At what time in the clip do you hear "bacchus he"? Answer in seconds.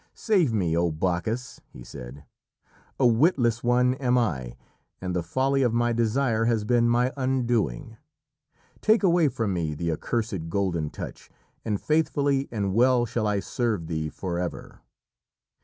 0.89-1.83